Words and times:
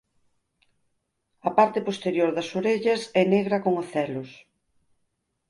A 1.49 1.51
parte 1.57 1.79
posterior 1.87 2.29
das 2.37 2.49
orellas 2.59 3.01
é 3.21 3.23
negra 3.35 3.57
con 3.63 3.73
ocelos. 3.83 4.29